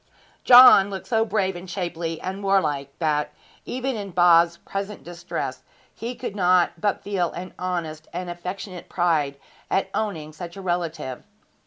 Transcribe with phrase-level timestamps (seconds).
[0.43, 3.33] John looked so brave and shapely and warlike that,
[3.65, 5.61] even in Bob's present distress,
[5.93, 9.35] he could not but feel an honest and affectionate pride
[9.69, 11.21] at owning such a relative.